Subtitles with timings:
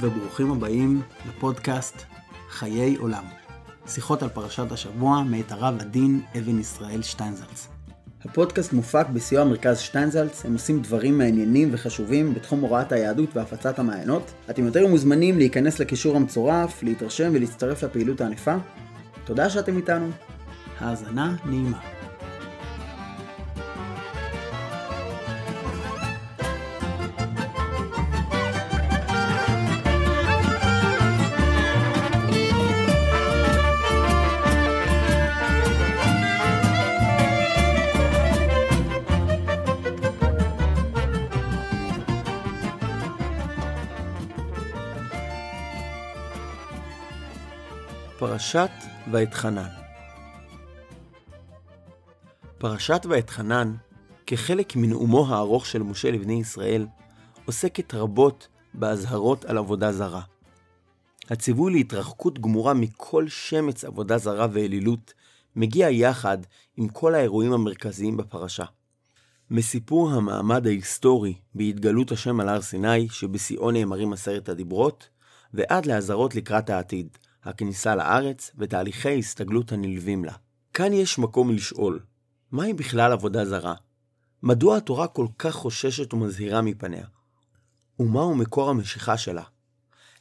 [0.00, 2.02] וברוכים הבאים לפודקאסט
[2.50, 3.24] חיי עולם.
[3.86, 7.68] שיחות על פרשת השבוע מאת הרב עדין אבן ישראל שטיינזלץ.
[8.24, 14.32] הפודקאסט מופק בסיוע מרכז שטיינזלץ, הם עושים דברים מעניינים וחשובים בתחום הוראת היהדות והפצת המעיינות.
[14.50, 18.54] אתם יותר מוזמנים להיכנס לקישור המצורף, להתרשם ולהצטרף לפעילות הענפה.
[19.24, 20.10] תודה שאתם איתנו.
[20.78, 21.93] האזנה נעימה.
[48.54, 48.70] פרשת
[49.12, 49.68] ואתחנן
[52.58, 53.74] פרשת ואתחנן,
[54.26, 56.86] כחלק מנאומו הארוך של משה לבני ישראל,
[57.44, 60.20] עוסקת רבות באזהרות על עבודה זרה.
[61.30, 65.12] הציווי להתרחקות גמורה מכל שמץ עבודה זרה ואלילות
[65.56, 66.38] מגיע יחד
[66.76, 68.64] עם כל האירועים המרכזיים בפרשה.
[69.50, 75.08] מסיפור המעמד ההיסטורי בהתגלות השם על הר סיני, שבשיאו נאמרים עשרת הדיברות,
[75.54, 80.32] ועד לאזהרות לקראת העתיד, הכניסה לארץ ותהליכי הסתגלות הנלווים לה.
[80.74, 82.00] כאן יש מקום לשאול,
[82.52, 83.74] מהי בכלל עבודה זרה?
[84.42, 87.06] מדוע התורה כל כך חוששת ומזהירה מפניה?
[88.00, 89.42] ומהו מקור המשיכה שלה?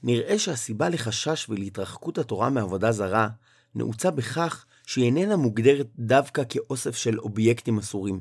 [0.04, 3.30] נראה שהסיבה לחשש ולהתרחקות התורה מעבודה זרה
[3.76, 8.20] נעוצה בכך שהיא איננה מוגדרת דווקא כאוסף של אובייקטים אסורים,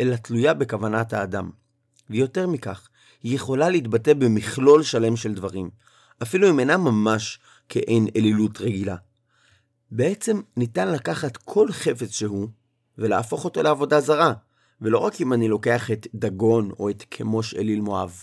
[0.00, 1.50] אלא תלויה בכוונת האדם.
[2.10, 2.88] ויותר מכך,
[3.22, 5.70] היא יכולה להתבטא במכלול שלם של דברים,
[6.22, 8.96] אפילו אם אינה ממש כאין אלילות רגילה.
[9.90, 12.48] בעצם ניתן לקחת כל חפץ שהוא
[12.98, 14.32] ולהפוך אותו לעבודה זרה,
[14.80, 18.22] ולא רק אם אני לוקח את דגון או את כמוש אליל מואב.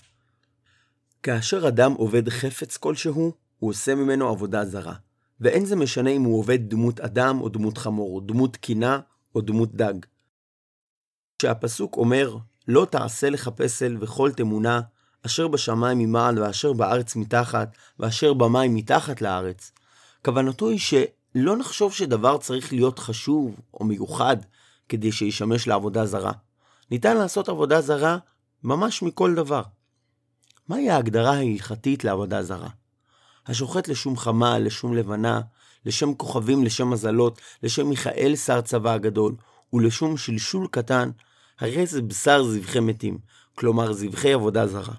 [1.23, 4.94] כאשר אדם עובד חפץ כלשהו, הוא עושה ממנו עבודה זרה,
[5.40, 9.00] ואין זה משנה אם הוא עובד דמות אדם או דמות חמור, דמות קינה
[9.35, 9.94] או דמות דג.
[11.40, 14.81] כשהפסוק אומר, לא תעשה לך פסל וכל תמונה,
[15.25, 19.72] אשר בשמיים ממעל ואשר בארץ מתחת, ואשר במים מתחת לארץ.
[20.25, 24.38] כוונתו היא שלא נחשוב שדבר צריך להיות חשוב או מיוחד
[24.89, 26.31] כדי שישמש לעבודה זרה.
[26.91, 28.17] ניתן לעשות עבודה זרה
[28.63, 29.61] ממש מכל דבר.
[30.67, 32.69] מהי ההגדרה ההלכתית לעבודה זרה?
[33.47, 35.41] השוחט לשום חמה, לשום לבנה,
[35.85, 39.35] לשם כוכבים, לשם מזלות, לשם מיכאל שר צבא הגדול,
[39.73, 41.11] ולשום שלשול קטן,
[41.59, 43.17] הרי זה בשר זבחי מתים,
[43.55, 44.94] כלומר זבחי עבודה זרה.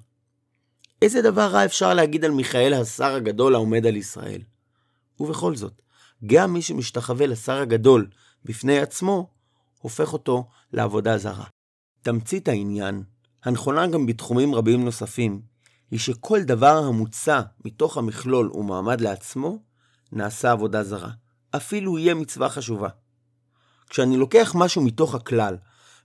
[1.05, 4.43] איזה דבר רע אפשר להגיד על מיכאל השר הגדול העומד על ישראל?
[5.21, 5.83] ובכל זאת,
[6.27, 8.07] גם מי שמשתחווה לשר הגדול
[8.45, 9.31] בפני עצמו,
[9.81, 11.45] הופך אותו לעבודה זרה.
[12.03, 13.03] תמצית העניין,
[13.45, 15.43] הנכונה גם בתחומים רבים נוספים,
[15.91, 19.59] היא שכל דבר המוצע מתוך המכלול ומעמד לעצמו,
[20.13, 21.11] נעשה עבודה זרה.
[21.57, 22.89] אפילו יהיה מצווה חשובה.
[23.91, 25.57] כשאני לוקח משהו מתוך הכלל,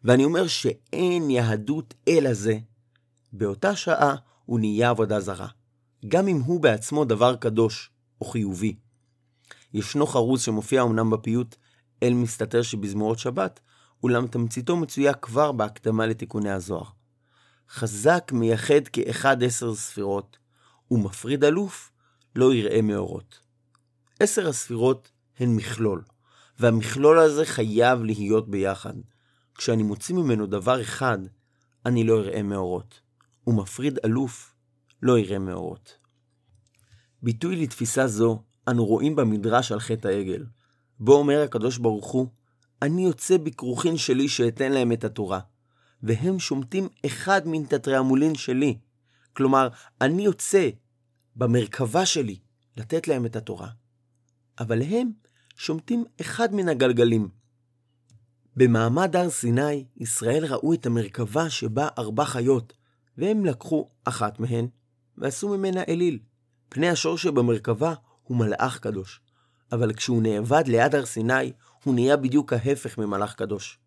[0.03, 2.57] ואני אומר שאין יהדות אלא זה,
[3.33, 4.15] באותה שעה
[4.49, 5.47] הוא נהיה עבודה זרה,
[6.07, 8.75] גם אם הוא בעצמו דבר קדוש או חיובי.
[9.73, 11.55] ישנו חרוז שמופיע אמנם בפיוט
[12.03, 13.59] אל מסתתר שבזמורות שבת,
[14.03, 16.83] אולם תמציתו מצויה כבר בהקדמה לתיקוני הזוהר.
[17.69, 20.37] חזק מייחד כאחד עשר ספירות,
[20.91, 21.91] ומפריד אלוף
[22.35, 23.39] לא יראה מאורות.
[24.19, 26.03] עשר הספירות הן מכלול,
[26.59, 28.93] והמכלול הזה חייב להיות ביחד.
[29.55, 31.19] כשאני מוציא ממנו דבר אחד,
[31.85, 33.08] אני לא אראה מאורות.
[33.49, 34.55] ומפריד אלוף
[35.01, 35.97] לא יראה מאורות.
[37.23, 40.45] ביטוי לתפיסה זו אנו רואים במדרש על חטא העגל,
[40.99, 42.27] בו אומר הקדוש ברוך הוא,
[42.81, 45.39] אני יוצא בכרוכין שלי שאתן להם את התורה,
[46.03, 48.77] והם שומטים אחד מן תתרי המולין שלי.
[49.33, 49.67] כלומר,
[50.01, 50.69] אני יוצא
[51.35, 52.39] במרכבה שלי
[52.77, 53.69] לתת להם את התורה,
[54.59, 55.11] אבל הם
[55.55, 57.29] שומטים אחד מן הגלגלים.
[58.55, 62.73] במעמד הר סיני, ישראל ראו את המרכבה שבה ארבע חיות,
[63.19, 64.67] והם לקחו אחת מהן,
[65.17, 66.19] ועשו ממנה אליל.
[66.69, 67.93] פני השור שבמרכבה
[68.23, 69.21] הוא מלאך קדוש,
[69.71, 71.51] אבל כשהוא נאבד ליד הר סיני,
[71.83, 73.79] הוא נהיה בדיוק ההפך ממלאך קדוש.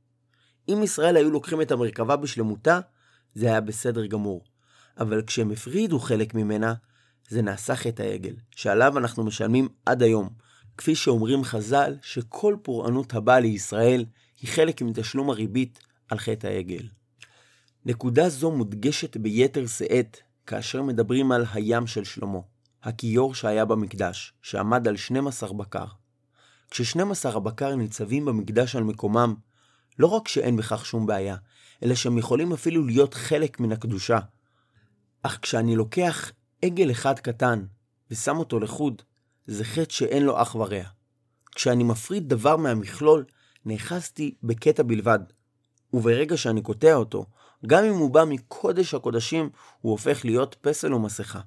[0.68, 2.80] אם ישראל היו לוקחים את המרכבה בשלמותה,
[3.34, 4.44] זה היה בסדר גמור.
[5.00, 6.74] אבל כשהם הפרידו חלק ממנה,
[7.28, 10.28] זה נעשה חטא העגל, שעליו אנחנו משלמים עד היום,
[10.76, 14.04] כפי שאומרים חז"ל, שכל פורענות הבאה לישראל
[14.40, 16.86] היא חלק מתשלום הריבית על חטא העגל.
[17.86, 22.38] נקודה זו מודגשת ביתר שאת כאשר מדברים על הים של שלמה,
[22.82, 25.84] הכיור שהיה במקדש, שעמד על 12 בקר.
[26.70, 29.34] כש-12 הבקר ניצבים במקדש על מקומם,
[29.98, 31.36] לא רק שאין בכך שום בעיה,
[31.82, 34.18] אלא שהם יכולים אפילו להיות חלק מן הקדושה.
[35.22, 36.32] אך כשאני לוקח
[36.62, 37.64] עגל אחד קטן
[38.10, 39.02] ושם אותו לחוד,
[39.46, 40.82] זה חטא שאין לו אח ורע.
[41.54, 43.24] כשאני מפריד דבר מהמכלול,
[43.64, 45.20] נאחזתי בקטע בלבד,
[45.92, 47.26] וברגע שאני קוטע אותו,
[47.66, 49.50] גם אם הוא בא מקודש הקודשים,
[49.80, 51.40] הוא הופך להיות פסל ומסכה.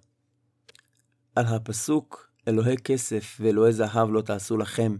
[1.35, 4.97] על הפסוק אלוהי כסף ואלוהי זהב לא תעשו לכם,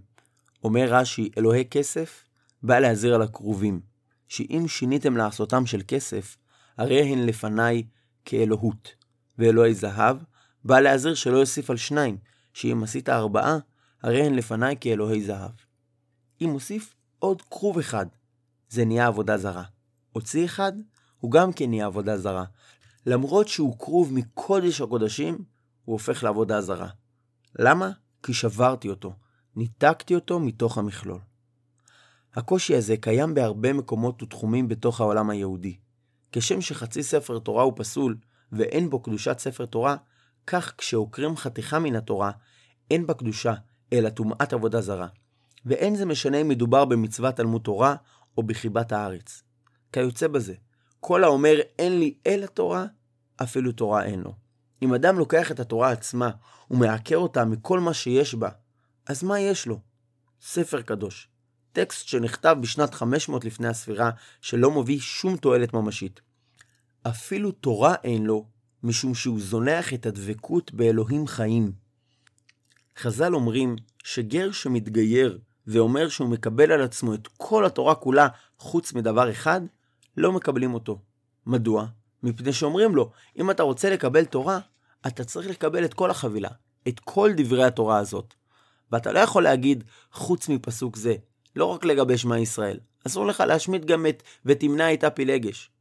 [0.64, 2.24] אומר רש"י, אלוהי כסף
[2.64, 3.82] בא להזהיר על הקרובים,
[4.28, 6.38] שאם שיניתם לעשותם של כסף,
[6.78, 7.84] הרי הן לפניי
[8.26, 8.96] כאלוהות,
[9.38, 10.18] ואלוהי זהב
[10.64, 12.18] בא להזהיר שלא יוסיף על שניים,
[12.54, 13.58] שאם עשית ארבעה,
[14.04, 15.52] הרי הן לפניי כאלוהי זהב.
[16.42, 18.06] אם מוסיף עוד כרוב אחד,
[18.70, 19.64] זה נהיה עבודה זרה.
[20.12, 20.74] הוציא אחד,
[21.26, 22.44] הוא גם כן נהיה עבודה זרה.
[23.06, 25.34] למרות שהוא כרוב מקודש הקודשים,
[25.86, 26.90] הוא הופך לעבודה זרה.
[27.60, 27.92] למה?
[28.24, 29.14] כי שברתי אותו,
[29.56, 31.20] ניתקתי אותו מתוך המכלול.
[32.34, 35.78] הקושי הזה קיים בהרבה מקומות ותחומים בתוך העולם היהודי.
[36.32, 38.18] כשם שחצי ספר תורה הוא פסול,
[38.52, 39.96] ואין בו קדושת ספר תורה,
[40.48, 42.32] כך כשעוקרים חתיכה מן התורה,
[42.92, 43.54] אין בה קדושה,
[43.94, 45.08] אלא טומאת עבודה זרה.
[45.66, 47.96] ואין זה משנה אם מדובר במצוות תלמוד תורה
[48.38, 49.44] או בחיבת הארץ.
[49.92, 50.54] כיוצא בזה,
[51.08, 52.86] כל האומר אין לי אלא תורה,
[53.44, 54.34] אפילו תורה אין לו.
[54.82, 56.30] אם אדם לוקח את התורה עצמה
[56.72, 58.50] ומעקר אותה מכל מה שיש בה,
[59.08, 59.80] אז מה יש לו?
[60.42, 61.30] ספר קדוש.
[61.74, 64.10] טקסט שנכתב בשנת 500 לפני הספירה,
[64.42, 66.22] שלא מביא שום תועלת ממשית.
[67.08, 68.46] אפילו תורה אין לו,
[68.84, 71.72] משום שהוא זונח את הדבקות באלוהים חיים.
[72.98, 78.28] חז"ל אומרים שגר שמתגייר ואומר שהוא מקבל על עצמו את כל התורה כולה
[78.58, 79.62] חוץ מדבר אחד,
[80.18, 81.00] לא מקבלים אותו.
[81.46, 81.86] מדוע?
[82.24, 84.60] מפני שאומרים לו, אם אתה רוצה לקבל תורה,
[85.08, 86.50] אתה צריך לקבל את כל החבילה,
[86.88, 88.34] את כל דברי התורה הזאת.
[88.92, 91.16] ואתה לא יכול להגיד, חוץ מפסוק זה,
[91.56, 95.72] לא רק לגבי שמע ישראל, אסור לך להשמיט גם את ותמנע איתה פילגש.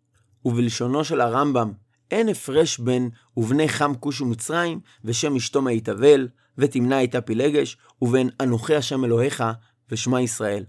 [0.45, 1.73] ובלשונו של הרמב"ם,
[2.11, 6.29] אין הפרש בין ובני חם כוש ומצרים ושם אשתו מי תבל,
[6.59, 9.45] ותמנע איתה פילגש, ובין אנוכי השם אלוהיך
[9.91, 10.65] ושמע ישראל.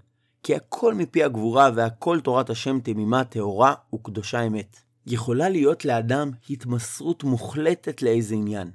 [0.46, 4.80] כי הכל מפי הגבורה והכל תורת השם תמימה, טהורה וקדושה אמת.
[5.08, 8.72] יכולה להיות לאדם התמסרות מוחלטת לאיזה עניין,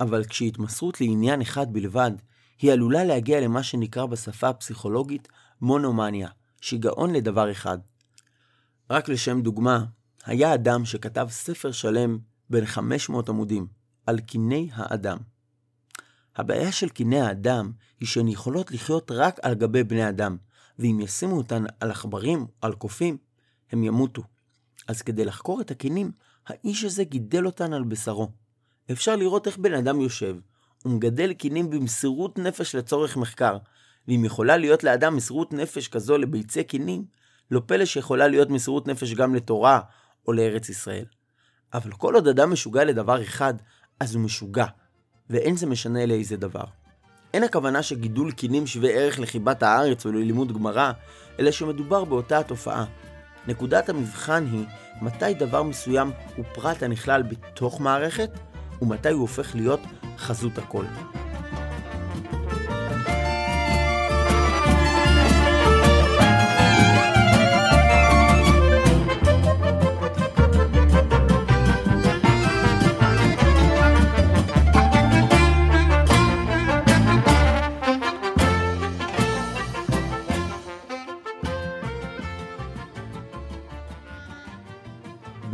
[0.00, 2.10] אבל כשהתמסרות לעניין אחד בלבד,
[2.58, 5.28] היא עלולה להגיע למה שנקרא בשפה הפסיכולוגית
[5.60, 6.28] מונומניה,
[6.60, 7.78] שיגעון לדבר אחד.
[8.90, 9.84] רק לשם דוגמה,
[10.24, 12.18] היה אדם שכתב ספר שלם
[12.50, 13.66] בין 500 עמודים
[14.06, 15.18] על קיני האדם.
[16.36, 20.36] הבעיה של קיני האדם היא שהן יכולות לחיות רק על גבי בני אדם,
[20.78, 23.16] ואם ישימו אותן על עכברים על קופים,
[23.72, 24.22] הם ימותו.
[24.88, 26.10] אז כדי לחקור את הקינים,
[26.46, 28.28] האיש הזה גידל אותן על בשרו.
[28.92, 30.36] אפשר לראות איך בן אדם יושב,
[30.84, 33.58] ומגדל קינים במסירות נפש לצורך מחקר,
[34.08, 37.04] ואם יכולה להיות לאדם מסירות נפש כזו לביצי קינים,
[37.50, 39.80] לא פלא שיכולה להיות מסירות נפש גם לתורה
[40.26, 41.04] או לארץ ישראל.
[41.74, 43.54] אבל כל עוד אדם משוגע לדבר אחד,
[44.00, 44.66] אז הוא משוגע,
[45.30, 46.64] ואין זה משנה לאיזה דבר.
[47.36, 50.92] אין הכוונה שגידול קינים שווה ערך לחיבת הארץ וללימוד גמרא,
[51.38, 52.84] אלא שמדובר באותה התופעה.
[53.48, 54.64] נקודת המבחן היא
[55.02, 58.30] מתי דבר מסוים הוא פרט הנכלל בתוך מערכת,
[58.82, 59.80] ומתי הוא הופך להיות
[60.18, 60.84] חזות הכל.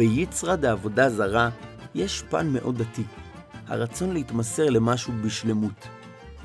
[0.02, 1.50] ביצרא דעבודה זרה
[1.94, 3.04] יש פן מאוד דתי,
[3.66, 5.88] הרצון להתמסר למשהו בשלמות,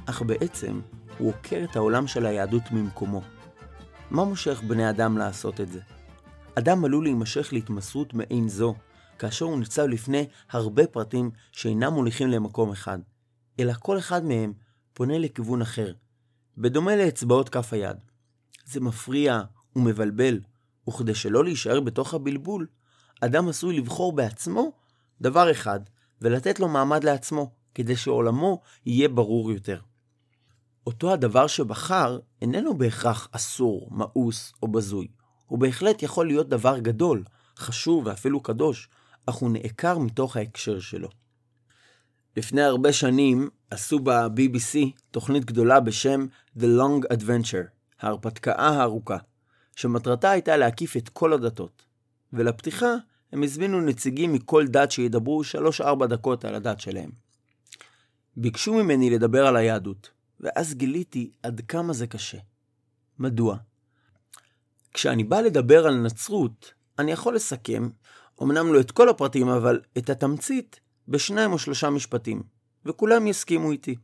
[0.06, 0.82] אך בעצם
[1.18, 3.22] הוא עוקר את העולם של היהדות ממקומו.
[4.12, 5.80] מה מושך בני אדם לעשות את זה?
[6.56, 8.76] אדם עלול להימשך להתמסרות מעין זו,
[9.20, 13.00] כאשר הוא ניצב לפני הרבה פרטים שאינם מוליכים למקום אחד,
[13.60, 14.54] אלא כל אחד מהם
[14.94, 15.94] פונה לכיוון אחר,
[16.58, 17.98] בדומה לאצבעות כף היד.
[18.66, 19.42] זה מפריע
[19.76, 20.40] ומבלבל,
[20.90, 22.68] וכדי שלא להישאר בתוך הבלבול,
[23.22, 24.72] אדם עשוי לבחור בעצמו
[25.22, 25.80] דבר אחד,
[26.22, 29.80] ולתת לו מעמד לעצמו, כדי שעולמו יהיה ברור יותר.
[30.88, 35.08] אותו הדבר שבחר איננו בהכרח אסור, מאוס או בזוי.
[35.46, 37.24] הוא בהחלט יכול להיות דבר גדול,
[37.58, 38.90] חשוב ואפילו קדוש,
[39.26, 41.10] אך הוא נעקר מתוך ההקשר שלו.
[42.38, 44.78] לפני הרבה שנים עשו ב-BBC
[45.12, 46.26] תוכנית גדולה בשם
[46.58, 47.68] The Long Adventure,
[48.00, 49.18] ההרפתקה הארוכה,
[49.76, 51.87] שמטרתה הייתה להקיף את כל הדתות.
[52.34, 52.96] ולפתיחה
[53.32, 55.42] הם הזמינו נציגים מכל דת שידברו
[55.82, 57.10] 3-4 דקות על הדת שלהם.
[58.38, 62.38] ביקשו ממני לדבר על היהדות, ואז גיליתי עד כמה זה קשה.
[63.20, 63.58] מדוע?
[64.94, 67.90] כשאני בא לדבר על נצרות, אני יכול לסכם,
[68.44, 72.44] אמנם לא את כל הפרטים, אבל את התמצית, בשניים או שלושה משפטים,
[72.86, 73.96] וכולם יסכימו איתי.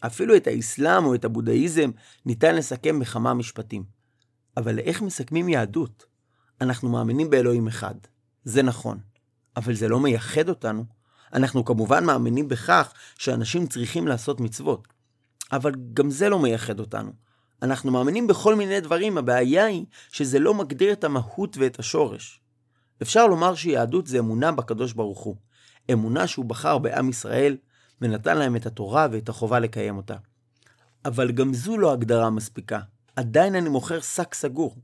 [0.00, 1.90] אפילו את האסלאם או את הבודהיזם
[2.26, 3.84] ניתן לסכם בכמה משפטים.
[4.56, 6.06] אבל איך מסכמים יהדות?
[6.60, 7.94] אנחנו מאמינים באלוהים אחד.
[8.44, 8.98] זה נכון.
[9.56, 10.84] אבל זה לא מייחד אותנו.
[11.32, 14.88] אנחנו כמובן מאמינים בכך שאנשים צריכים לעשות מצוות.
[15.52, 17.12] אבל גם זה לא מייחד אותנו.
[17.62, 22.40] אנחנו מאמינים בכל מיני דברים, הבעיה היא שזה לא מגדיר את המהות ואת השורש.
[23.02, 25.36] אפשר לומר שיהדות זה אמונה בקדוש ברוך הוא.
[25.92, 27.56] אמונה שהוא בחר בעם ישראל
[28.00, 30.16] ונתן להם את התורה ואת החובה לקיים אותה.
[31.04, 32.80] אבל גם זו לא הגדרה מספיקה.
[33.16, 34.76] עדיין אני מוכר שק סגור.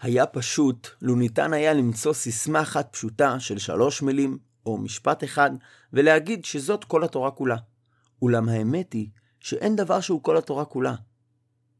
[0.00, 5.50] היה פשוט לו ניתן היה למצוא סיסמה אחת פשוטה של שלוש מילים או משפט אחד
[5.92, 7.56] ולהגיד שזאת כל התורה כולה.
[8.22, 9.08] אולם האמת היא
[9.40, 10.94] שאין דבר שהוא כל התורה כולה.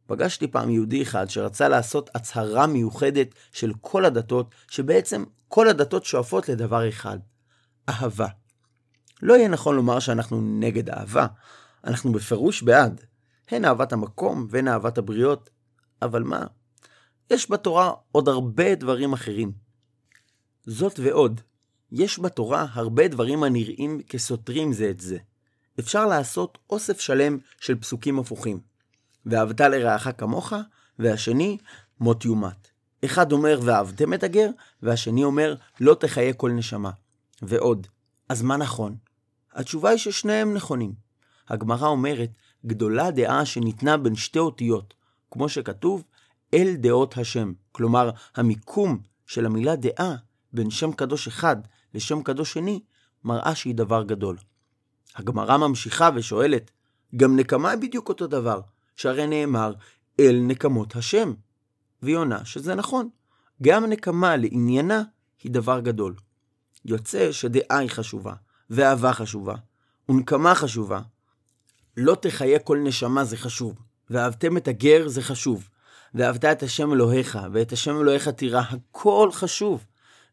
[0.06, 6.48] פגשתי פעם יהודי אחד שרצה לעשות הצהרה מיוחדת של כל הדתות, שבעצם כל הדתות שואפות
[6.48, 7.18] לדבר אחד,
[7.88, 8.26] אהבה.
[9.22, 11.26] לא יהיה נכון לומר שאנחנו נגד אהבה,
[11.84, 13.00] אנחנו בפירוש בעד.
[13.50, 15.50] הן אהבת המקום והן אהבת הבריות,
[16.02, 16.46] אבל מה?
[17.30, 19.52] יש בתורה עוד הרבה דברים אחרים.
[20.66, 21.40] זאת ועוד,
[21.92, 25.18] יש בתורה הרבה דברים הנראים כסותרים זה את זה.
[25.80, 28.60] אפשר לעשות אוסף שלם של פסוקים הפוכים.
[29.26, 30.52] ואהבת לרעך כמוך,
[30.98, 31.58] והשני,
[32.00, 32.68] מות יומת.
[33.04, 34.48] אחד אומר ואהבתם את הגר,
[34.82, 36.90] והשני אומר לא תחיה כל נשמה.
[37.42, 37.86] ועוד.
[38.28, 38.96] אז מה נכון?
[39.52, 40.92] התשובה היא ששניהם נכונים.
[41.48, 42.30] הגמרא אומרת,
[42.66, 44.94] גדולה דעה שניתנה בין שתי אותיות,
[45.30, 46.04] כמו שכתוב,
[46.54, 47.52] אל דעות השם.
[47.72, 50.14] כלומר, המיקום של המילה דעה
[50.52, 51.56] בין שם קדוש אחד
[51.94, 52.80] לשם קדוש שני,
[53.24, 54.36] מראה שהיא דבר גדול.
[55.16, 56.70] הגמרא ממשיכה ושואלת,
[57.16, 58.60] גם נקמה בדיוק אותו דבר,
[58.96, 59.72] שהרי נאמר,
[60.20, 61.32] אל נקמות השם.
[62.02, 63.08] והיא עונה שזה נכון,
[63.62, 65.02] גם נקמה לעניינה
[65.42, 66.14] היא דבר גדול.
[66.84, 68.34] יוצא שדעה היא חשובה,
[68.70, 69.54] ואהבה חשובה,
[70.08, 71.00] ונקמה חשובה.
[71.96, 73.74] לא תחיה כל נשמה זה חשוב,
[74.10, 75.68] ואהבתם את הגר זה חשוב,
[76.14, 79.84] ואהבת את השם אלוהיך, ואת השם אלוהיך תירא, הכל חשוב,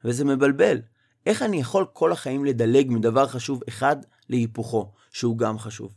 [0.06, 0.82] וזה מבלבל.
[1.26, 3.96] איך אני יכול כל החיים לדלג מדבר חשוב אחד
[4.30, 5.94] להיפוכו, שהוא גם חשוב?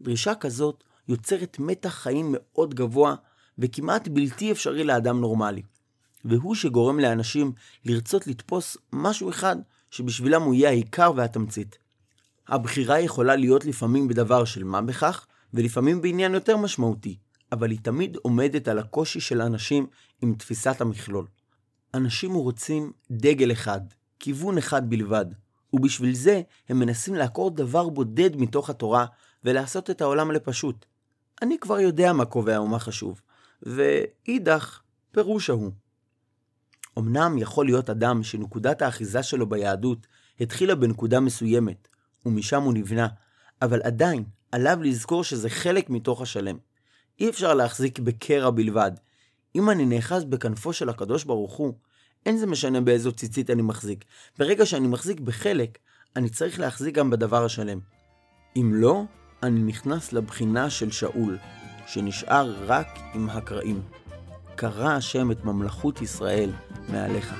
[0.00, 3.14] דרישה כזאת יוצרת מתח חיים מאוד גבוה
[3.58, 5.62] וכמעט בלתי אפשרי לאדם נורמלי.
[6.24, 7.52] והוא שגורם לאנשים
[7.84, 9.56] לרצות לתפוס משהו אחד
[9.90, 11.78] שבשבילם הוא יהיה העיקר והתמצית.
[12.48, 17.16] הבחירה יכולה להיות לפעמים בדבר של מה בכך, ולפעמים בעניין יותר משמעותי,
[17.54, 19.86] אבל היא תמיד עומדת על הקושי של אנשים
[20.22, 21.26] עם תפיסת המכלול.
[21.94, 23.80] אנשים רוצים דגל אחד,
[24.18, 25.26] כיוון אחד בלבד,
[25.72, 29.06] ובשביל זה הם מנסים לעקור דבר בודד מתוך התורה
[29.44, 30.86] ולעשות את העולם לפשוט.
[31.42, 33.20] אני כבר יודע מה קובע ומה חשוב,
[33.62, 34.80] ואידך,
[35.12, 35.72] פירוש ההוא.
[36.98, 40.06] אמנם יכול להיות אדם שנקודת האחיזה שלו ביהדות
[40.40, 41.88] התחילה בנקודה מסוימת,
[42.26, 43.08] ומשם הוא נבנה,
[43.62, 46.56] אבל עדיין עליו לזכור שזה חלק מתוך השלם.
[47.20, 48.92] אי אפשר להחזיק בקרע בלבד.
[49.54, 51.74] אם אני נאחז בכנפו של הקדוש ברוך הוא,
[52.26, 54.04] אין זה משנה באיזו ציצית אני מחזיק.
[54.38, 55.78] ברגע שאני מחזיק בחלק,
[56.16, 57.78] אני צריך להחזיק גם בדבר השלם.
[58.56, 59.02] אם לא,
[59.42, 61.38] אני נכנס לבחינה של שאול,
[61.86, 63.82] שנשאר רק עם הקרעים.
[64.54, 66.52] קרע השם את ממלכות ישראל
[66.88, 67.34] מעליך.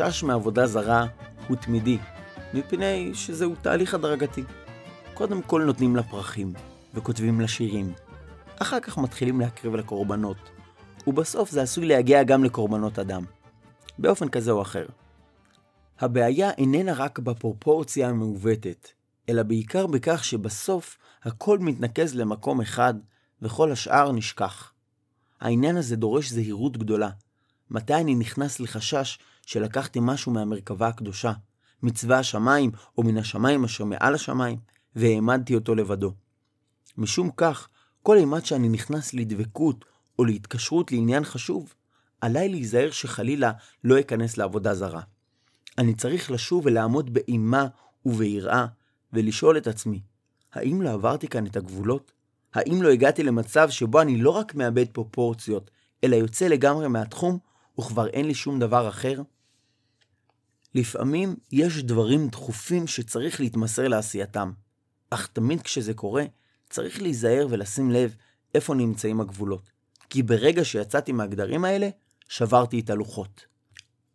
[0.00, 1.06] החשש מעבודה זרה
[1.48, 1.98] הוא תמידי,
[2.54, 4.44] מפני שזהו תהליך הדרגתי.
[5.14, 6.52] קודם כל נותנים לה פרחים,
[6.94, 7.92] וכותבים לה שירים.
[8.56, 10.36] אחר כך מתחילים להקריב לקורבנות,
[11.06, 13.24] ובסוף זה עשוי להגיע גם לקורבנות אדם.
[13.98, 14.86] באופן כזה או אחר.
[16.00, 18.88] הבעיה איננה רק בפרופורציה המעוותת,
[19.28, 22.94] אלא בעיקר בכך שבסוף הכל מתנקז למקום אחד,
[23.42, 24.72] וכל השאר נשכח.
[25.40, 27.10] העניין הזה דורש זהירות גדולה.
[27.70, 31.32] מתי אני נכנס לחשש שלקחתי משהו מהמרכבה הקדושה,
[31.82, 34.58] מצבא השמיים או מן השמיים אשר מעל השמיים,
[34.96, 36.12] והעמדתי אותו לבדו.
[36.96, 37.68] משום כך,
[38.02, 39.84] כל אימת שאני נכנס לדבקות
[40.18, 41.74] או להתקשרות לעניין חשוב,
[42.20, 43.52] עליי להיזהר שחלילה
[43.84, 45.02] לא אכנס לעבודה זרה.
[45.78, 47.66] אני צריך לשוב ולעמוד באימה
[48.06, 48.66] וביראה,
[49.12, 50.00] ולשאול את עצמי,
[50.52, 52.12] האם לא עברתי כאן את הגבולות?
[52.54, 55.70] האם לא הגעתי למצב שבו אני לא רק מאבד פרופורציות,
[56.04, 57.38] אלא יוצא לגמרי מהתחום,
[57.78, 59.22] וכבר אין לי שום דבר אחר?
[60.76, 64.52] לפעמים יש דברים דחופים שצריך להתמסר לעשייתם,
[65.10, 66.24] אך תמיד כשזה קורה,
[66.70, 68.14] צריך להיזהר ולשים לב
[68.54, 69.70] איפה נמצאים הגבולות.
[70.10, 71.88] כי ברגע שיצאתי מהגדרים האלה,
[72.28, 73.46] שברתי את הלוחות.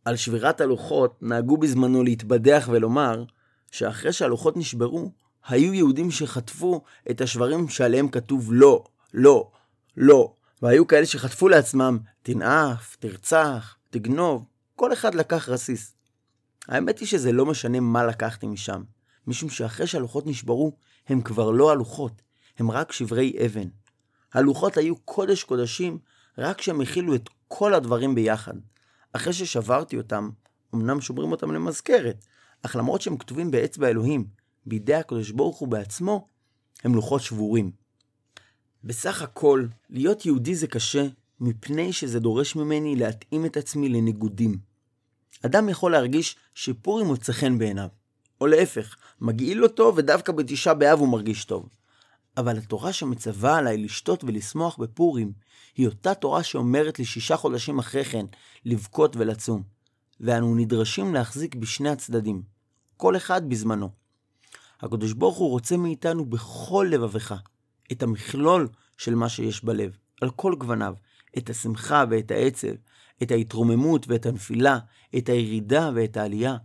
[0.06, 3.24] על שבירת הלוחות נהגו בזמנו להתבדח ולומר
[3.72, 5.12] שאחרי שהלוחות נשברו,
[5.48, 9.52] היו יהודים שחטפו את השברים שעליהם כתוב לא, לא,
[9.98, 16.01] לא, והיו כאלה שחטפו לעצמם תנאף, תרצח, תגנוב, כל אחד לקח רסיס.
[16.68, 18.84] האמת היא שזה לא משנה מה לקחתי משם,
[19.28, 20.78] משום שאחרי שהלוחות נשברו,
[21.08, 22.22] הם כבר לא הלוחות,
[22.58, 23.68] הם רק שברי אבן.
[24.34, 26.00] הלוחות היו קודש קודשים
[26.38, 28.54] רק כשהם הכילו את כל הדברים ביחד.
[29.14, 30.30] אחרי ששברתי אותם,
[30.76, 32.26] אמנם שוברים אותם למזכרת,
[32.66, 34.28] אך למרות שהם כתובים באצבע אלוהים,
[34.66, 36.28] בידי הקדוש ברוך הוא בעצמו,
[36.84, 37.72] הם לוחות שבורים.
[38.84, 41.08] בסך הכל, להיות יהודי זה קשה,
[41.40, 44.71] מפני שזה דורש ממני להתאים את עצמי לניגודים.
[45.46, 47.88] אדם יכול להרגיש שפורים מוצא חן בעיניו,
[48.42, 51.70] או להפך, מגעיל אותו ודווקא בתשעה באב הוא מרגיש טוב.
[52.38, 55.32] אבל התורה שמצווה עליי לשתות ולשמוח בפורים,
[55.76, 58.26] היא אותה תורה שאומרת לי שישה חודשים אחרי כן
[58.66, 59.64] לבכות ולצום.
[60.20, 62.42] ואנו נדרשים להחזיק בשני הצדדים,
[62.98, 63.90] כל אחד בזמנו.
[64.82, 67.36] הקדוש ברוך הוא רוצה מאיתנו בכל לבבך,
[67.92, 70.96] את המכלול של מה שיש בלב, על כל גווניו,
[71.38, 72.68] את השמחה ואת העצב,
[73.24, 74.80] את ההתרוממות ואת הנפילה,
[75.18, 76.58] את הירידה ואת העלייה.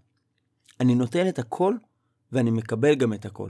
[0.80, 1.74] אני נותן את הכל,
[2.32, 3.48] ואני מקבל גם את הכל.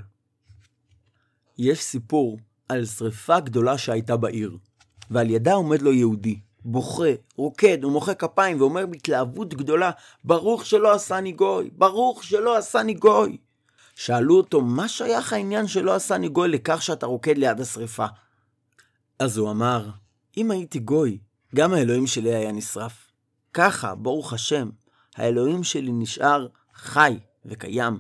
[1.59, 4.59] יש סיפור על שריפה גדולה שהייתה בעיר,
[5.11, 9.91] ועל ידה עומד לו יהודי, בוכה, רוקד ומוחא כפיים ואומר בהתלהבות גדולה,
[10.25, 13.39] ברוך שלא עשני גוי, ברוך שלא עשני גוי.
[13.95, 18.07] שאלו אותו, מה שייך העניין שלא עשני גוי לכך שאתה רוקד ליד השריפה?
[19.19, 19.91] אז הוא אמר,
[20.37, 21.19] אם הייתי גוי,
[21.57, 23.11] גם האלוהים שלי היה נשרף.
[23.55, 24.71] ככה, ברוך השם,
[25.17, 27.99] האלוהים שלי נשאר חי וקיים.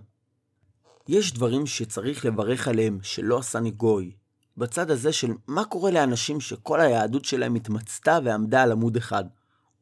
[1.08, 4.12] יש דברים שצריך לברך עליהם שלא עשני גוי.
[4.56, 9.24] בצד הזה של מה קורה לאנשים שכל היהדות שלהם התמצתה ועמדה על עמוד אחד,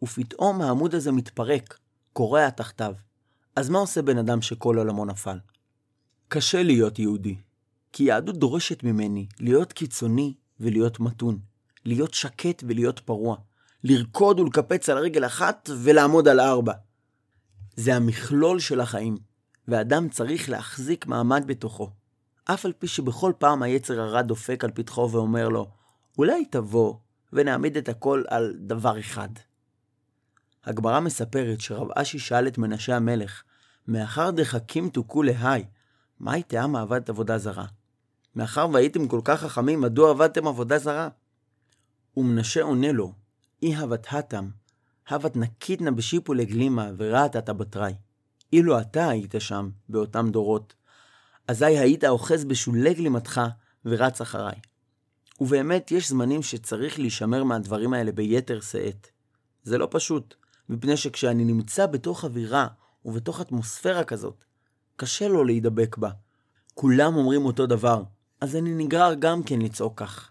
[0.02, 1.78] ופתאום העמוד הזה מתפרק,
[2.12, 2.94] קורע תחתיו.
[3.56, 5.38] אז מה עושה בן אדם שכל עולמו נפל?
[6.28, 7.37] קשה להיות יהודי,
[7.92, 11.38] כי יהדות דורשת ממני להיות קיצוני ולהיות מתון,
[11.84, 13.37] להיות שקט ולהיות פרוע,
[13.84, 16.72] לרקוד ולקפץ על רגל אחת ולעמוד על ארבע.
[17.76, 19.16] זה המכלול של החיים,
[19.68, 21.90] ואדם צריך להחזיק מעמד בתוכו.
[22.44, 25.70] אף על פי שבכל פעם היצר הרע דופק על פתחו ואומר לו,
[26.18, 26.94] אולי תבוא
[27.32, 29.28] ונעמיד את הכל על דבר אחד.
[30.64, 33.42] הגמרא מספרת שרב אשי שאל את מנשה המלך,
[33.88, 35.64] מאחר דחכים תוכו להי,
[36.20, 37.66] מהי תאמה עבדת עבודה זרה?
[38.36, 41.08] מאחר והייתם כל כך חכמים, מדוע עבדתם עבודה זרה?
[42.16, 43.23] ומנשה עונה לו,
[43.64, 44.48] אי הבת התם,
[45.09, 47.94] הבת נקיתנה בשיפו לגלימה ורעת בתראי.
[48.53, 50.74] אילו אתה היית שם, באותם דורות,
[51.48, 53.40] אזי היית אוחז בשולי גלימתך
[53.85, 54.55] ורץ אחריי.
[55.40, 59.07] ובאמת, יש זמנים שצריך להישמר מהדברים האלה ביתר שאת.
[59.62, 60.35] זה לא פשוט,
[60.68, 62.66] מפני שכשאני נמצא בתוך אווירה
[63.05, 64.44] ובתוך אטמוספירה כזאת,
[64.96, 66.11] קשה לו להידבק בה.
[66.74, 68.03] כולם אומרים אותו דבר,
[68.40, 70.31] אז אני נגרר גם כן לצעוק כך.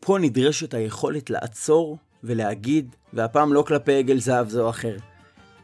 [0.00, 4.96] פה נדרשת היכולת לעצור ולהגיד, והפעם לא כלפי עגל זהב זה או אחר,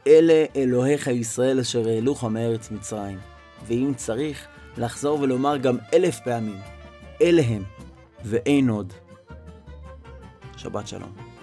[0.07, 3.19] אלה אלוהיך ישראל אשר העלוך מארץ מצרים.
[3.67, 4.47] ואם צריך,
[4.79, 6.59] לחזור ולומר גם אלף פעמים,
[7.23, 7.63] אלה הם,
[8.25, 8.93] ואין עוד.
[10.57, 11.36] שבת שלום.